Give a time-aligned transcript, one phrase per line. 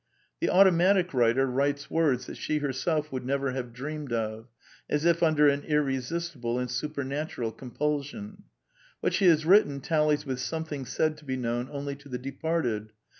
[0.39, 4.47] The automatic writer writes words that she herself would never have dreamed of,
[4.89, 8.45] as if under an irresistible and supernatural compulsion.
[9.01, 12.93] What she has written tallies with something said to be known only to the departed.